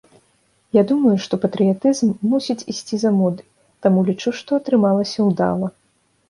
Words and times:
Я 0.75 0.83
думаю, 0.91 1.11
што 1.25 1.33
патрыятызм 1.43 2.09
мусіць 2.31 2.67
ісці 2.73 2.95
за 3.03 3.11
модай, 3.19 3.47
таму 3.87 3.99
лічу, 4.09 4.29
што 4.41 4.49
атрымалася 4.63 5.19
ўдала. 5.29 5.67